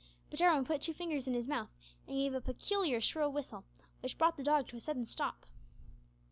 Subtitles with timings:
[0.31, 1.69] But Jarwin put two fingers in his mouth
[2.07, 3.65] and gave a peculiarly shrill whistle,
[3.99, 5.45] which brought the dog to a sudden stop.